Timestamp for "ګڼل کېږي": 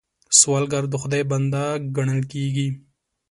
1.95-2.67